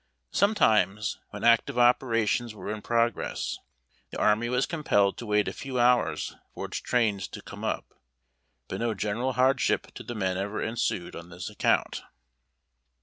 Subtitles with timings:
[0.31, 3.59] Sometimes, when active operations were in progress,
[4.09, 7.93] the army was compelled to wait a few hours for its trains to come up,
[8.67, 12.01] but no general hardship to the men ever ensued on this account.